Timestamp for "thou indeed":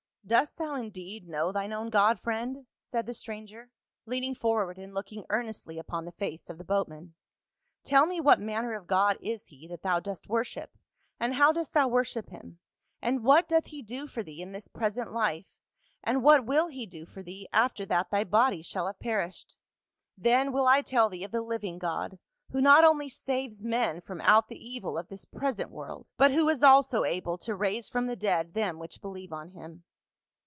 0.59-1.27